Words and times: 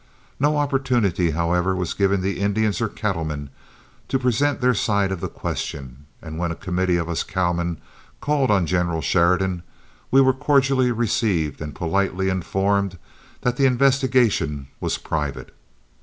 No 0.39 0.57
opportunity, 0.57 1.29
however, 1.29 1.75
was 1.75 1.93
given 1.93 2.21
the 2.21 2.39
Indians 2.39 2.81
or 2.81 2.89
cattlemen 2.89 3.51
to 4.07 4.17
present 4.17 4.59
their 4.59 4.73
side 4.73 5.11
of 5.11 5.19
the 5.21 5.27
question, 5.29 6.07
and 6.23 6.39
when 6.39 6.49
a 6.51 6.55
committee 6.55 6.97
of 6.97 7.07
us 7.07 7.21
cowmen 7.21 7.77
called 8.19 8.49
on 8.49 8.65
General 8.65 9.01
Sheridan 9.03 9.61
we 10.09 10.19
were 10.19 10.33
cordially 10.33 10.91
received 10.91 11.61
and 11.61 11.75
politely 11.75 12.29
informed 12.29 12.97
that 13.41 13.57
the 13.57 13.67
investigation 13.67 14.69
was 14.79 14.97
private. 14.97 15.53